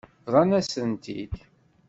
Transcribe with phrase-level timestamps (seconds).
[0.25, 1.33] Bḍan-asent-t-id.